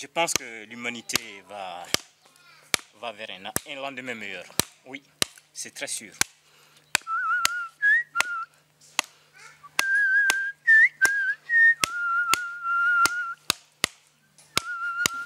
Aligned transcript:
je 0.00 0.06
pense 0.06 0.32
que 0.32 0.64
l'humanité 0.66 1.42
va, 1.48 1.82
va 3.00 3.10
vers 3.12 3.30
un, 3.30 3.72
un 3.72 3.74
lendemain 3.74 4.14
meilleur. 4.14 4.44
Oui, 4.86 5.02
c'est 5.52 5.74
très 5.74 5.88
sûr. 5.88 6.12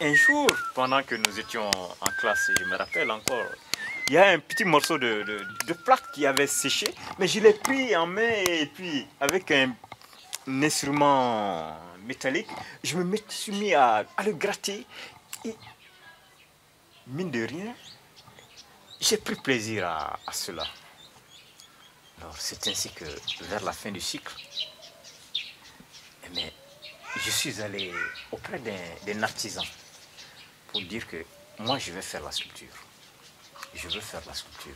Un 0.01 0.15
jour, 0.15 0.49
pendant 0.75 1.03
que 1.03 1.17
nous 1.17 1.39
étions 1.39 1.71
en 1.71 2.11
classe, 2.19 2.51
je 2.59 2.65
me 2.65 2.77
rappelle 2.77 3.11
encore, 3.11 3.53
il 4.09 4.15
y 4.15 4.17
a 4.17 4.31
un 4.31 4.39
petit 4.39 4.65
morceau 4.65 4.97
de, 4.97 5.23
de, 5.23 5.47
de 5.67 5.73
plaque 5.75 6.11
qui 6.13 6.25
avait 6.25 6.47
séché, 6.47 6.93
mais 7.19 7.29
je 7.29 7.41
l'ai 7.41 7.53
pris 7.53 7.95
en 7.95 8.07
main 8.07 8.23
et 8.23 8.67
puis 8.75 9.07
avec 9.21 9.51
un, 9.51 9.77
instrument 10.47 11.77
métallique, 12.05 12.49
je 12.83 12.97
me 12.97 13.17
suis 13.29 13.53
mis 13.53 13.75
à, 13.75 14.05
le 14.25 14.33
gratter 14.33 14.87
et 15.45 15.55
mine 17.07 17.31
de 17.31 17.47
rien, 17.47 17.75
j'ai 19.01 19.17
pris 19.17 19.37
plaisir 19.37 19.87
à, 19.87 20.19
cela. 20.33 20.67
Alors 22.21 22.37
c'est 22.39 22.69
ainsi 22.69 22.91
que 22.91 23.05
vers 23.43 23.65
la 23.65 23.73
fin 23.73 23.91
du 23.91 24.01
cycle, 24.01 24.33
eh 26.25 26.53
je 27.17 27.31
suis 27.31 27.61
allé 27.61 27.93
auprès 28.31 28.59
d'un 28.59 29.23
artisan 29.23 29.63
pour 30.69 30.81
dire 30.83 31.07
que 31.07 31.25
moi 31.59 31.79
je 31.79 31.93
vais 31.93 32.03
faire 32.03 32.23
la 32.23 32.33
sculpture. 32.33 32.75
Je 33.75 33.89
veux 33.89 34.01
faire 34.01 34.23
la 34.27 34.35
sculpture. 34.35 34.75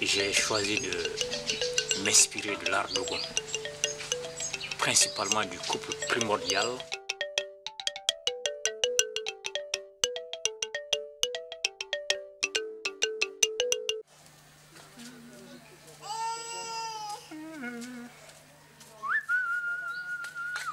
J'ai 0.00 0.32
choisi 0.32 0.80
de 0.80 2.04
m'inspirer 2.04 2.56
de 2.56 2.70
l'art 2.70 2.88
Dogon, 2.94 3.18
principalement 4.78 5.44
du 5.44 5.58
couple 5.58 5.92
primordial. 6.08 6.68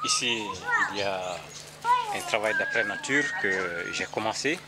Ici, 0.03 0.43
il 0.91 0.97
y 0.97 1.01
a 1.01 1.37
un 2.13 2.21
travail 2.27 2.53
d'après 2.59 2.83
nature 2.83 3.23
que 3.41 3.85
j'ai 3.93 4.05
commencé. 4.05 4.59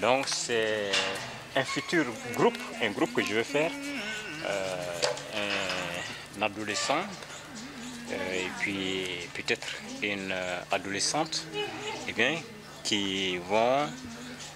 Donc 0.00 0.28
c'est 0.28 0.90
un 1.56 1.64
futur 1.64 2.04
groupe, 2.34 2.58
un 2.82 2.90
groupe 2.90 3.12
que 3.14 3.22
je 3.22 3.34
veux 3.34 3.42
faire, 3.42 3.70
euh, 4.46 4.76
un 6.38 6.42
adolescent 6.42 7.02
euh, 8.10 8.34
et 8.34 8.50
puis 8.60 9.06
peut-être 9.34 9.68
une 10.02 10.34
adolescente, 10.70 11.44
eh 12.08 12.12
bien, 12.12 12.36
qui 12.84 13.36
vont 13.38 13.86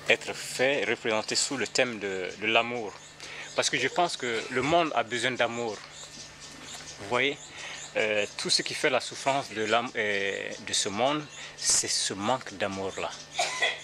être 0.09 0.33
faits, 0.35 0.89
représentés 0.89 1.37
sous 1.37 1.57
le 1.57 1.67
thème 1.67 1.99
de, 1.99 2.29
l'amour. 2.43 2.93
Parce 3.55 3.71
que 3.71 3.79
je 3.79 3.89
pense 3.89 4.17
que 4.17 4.43
le 4.51 4.63
monde 4.63 4.93
a 4.95 5.03
besoin 5.03 5.33
d'amour. 5.33 5.77
Vous 7.01 7.09
voyez 7.09 7.39
euh, 7.97 8.27
tout 8.37 8.51
ce 8.51 8.63
qui 8.63 8.75
fait 8.75 8.91
la 8.91 9.01
souffrance 9.01 9.51
de, 9.51 9.67
euh, 9.97 10.51
de 10.67 10.73
ce 10.73 10.89
monde, 10.89 11.25
c'est 11.57 11.89
ce 11.89 12.13
manque 12.13 12.53
d'amour-là. 12.55 13.11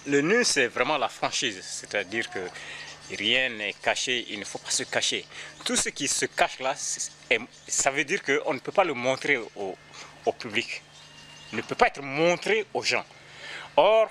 Le 0.06 0.20
nœud, 0.20 0.44
c'est 0.44 0.66
vraiment 0.66 0.98
la 0.98 1.08
franchise, 1.08 1.60
c'est-à-dire 1.62 2.28
que 2.28 2.40
rien 3.10 3.48
n'est 3.50 3.74
caché, 3.74 4.26
il 4.30 4.38
ne 4.38 4.44
faut 4.44 4.58
pas 4.58 4.70
se 4.70 4.84
cacher. 4.84 5.24
Tout 5.64 5.76
ce 5.76 5.88
qui 5.90 6.08
se 6.08 6.26
cache 6.26 6.58
là, 6.60 6.74
ça 7.68 7.90
veut 7.90 8.04
dire 8.04 8.22
qu'on 8.22 8.54
ne 8.54 8.58
peut 8.58 8.72
pas 8.72 8.84
le 8.84 8.94
montrer 8.94 9.38
au, 9.56 9.76
public, 10.38 10.82
il 11.52 11.56
ne 11.56 11.62
peut 11.62 11.74
pas 11.74 11.88
être 11.88 12.02
montré 12.02 12.66
aux 12.72 12.82
gens. 12.82 13.04
Or, 13.76 14.10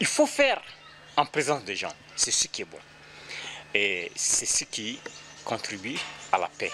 il 0.00 0.06
faut 0.06 0.26
faire 0.26 0.62
en 1.16 1.26
présence 1.26 1.64
des 1.64 1.76
gens, 1.76 1.92
c'est 2.16 2.30
ce 2.30 2.48
qui 2.48 2.62
est 2.62 2.66
bon. 2.66 2.78
Et 3.72 4.10
c'est 4.14 4.46
ce 4.46 4.64
qui 4.64 5.00
contribue 5.44 5.98
à 6.32 6.38
la 6.38 6.48
paix. 6.48 6.72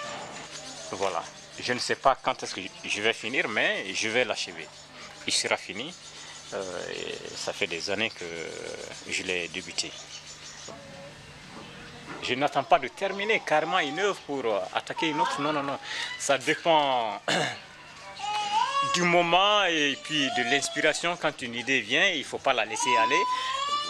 Voilà. 0.91 1.23
Je 1.59 1.73
ne 1.73 1.79
sais 1.79 1.95
pas 1.95 2.17
quand 2.21 2.41
est-ce 2.43 2.55
que 2.55 2.61
je 2.83 3.01
vais 3.01 3.13
finir, 3.13 3.47
mais 3.47 3.93
je 3.93 4.07
vais 4.09 4.25
l'achever. 4.25 4.67
Il 5.27 5.33
sera 5.33 5.57
fini. 5.57 5.93
Euh, 6.53 6.81
ça 7.35 7.53
fait 7.53 7.67
des 7.67 7.89
années 7.89 8.09
que 8.09 8.25
je 9.09 9.23
l'ai 9.23 9.47
débuté. 9.47 9.91
Je 12.23 12.35
n'attends 12.35 12.63
pas 12.63 12.77
de 12.77 12.87
terminer 12.87 13.41
carrément 13.45 13.79
une 13.79 13.99
œuvre 13.99 14.19
pour 14.27 14.43
attaquer 14.73 15.09
une 15.09 15.19
autre. 15.19 15.41
Non, 15.41 15.51
non, 15.51 15.63
non. 15.63 15.77
Ça 16.19 16.37
dépend 16.37 17.19
du 18.93 19.01
moment 19.01 19.63
et 19.65 19.97
puis 20.03 20.27
de 20.37 20.43
l'inspiration. 20.51 21.17
Quand 21.19 21.41
une 21.41 21.55
idée 21.55 21.81
vient, 21.81 22.07
il 22.09 22.19
ne 22.19 22.23
faut 22.23 22.37
pas 22.37 22.53
la 22.53 22.65
laisser 22.65 22.95
aller. 22.97 23.21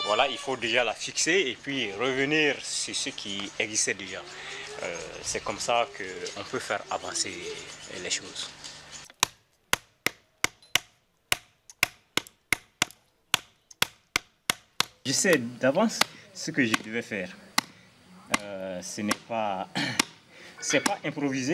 Voilà, 0.06 0.28
il 0.30 0.38
faut 0.38 0.56
déjà 0.56 0.84
la 0.84 0.94
fixer 0.94 1.32
et 1.32 1.58
puis 1.62 1.92
revenir 1.94 2.56
sur 2.64 2.96
ce 2.96 3.10
qui 3.10 3.52
existait 3.60 3.94
déjà. 3.94 4.22
Euh, 4.84 4.98
c'est 5.22 5.44
comme 5.44 5.60
ça 5.60 5.88
qu'on 5.96 6.44
peut 6.44 6.60
faire 6.60 6.82
avancer 6.90 7.34
les 8.02 8.10
choses. 8.10 8.50
Je 15.06 15.12
sais 15.12 15.38
d'avance 15.38 16.00
ce 16.34 16.52
que 16.52 16.66
je 16.66 16.74
devais 16.84 17.02
faire. 17.02 17.30
Euh, 18.82 18.84
ce 18.84 19.02
n'est 19.02 19.12
pas, 19.28 19.68
c'est 20.60 20.82
pas 20.82 20.98
improvisé. 21.04 21.54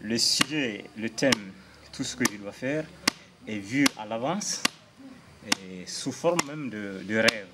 Le 0.00 0.16
sujet, 0.16 0.84
le 0.96 1.10
thème, 1.10 1.52
tout 1.92 2.04
ce 2.04 2.16
que 2.16 2.24
je 2.30 2.36
dois 2.36 2.52
faire 2.52 2.84
est 3.46 3.58
vu 3.58 3.86
à 3.98 4.06
l'avance 4.06 4.62
et 5.46 5.86
sous 5.86 6.12
forme 6.12 6.38
même 6.46 6.70
de, 6.70 7.02
de 7.04 7.16
rêve. 7.16 7.48